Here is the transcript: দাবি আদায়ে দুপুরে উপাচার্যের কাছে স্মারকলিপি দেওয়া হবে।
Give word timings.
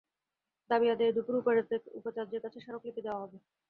দাবি 0.69 0.87
আদায়ে 0.89 1.15
দুপুরে 1.15 1.37
উপাচার্যের 1.99 2.43
কাছে 2.43 2.57
স্মারকলিপি 2.59 3.01
দেওয়া 3.03 3.21
হবে। 3.23 3.37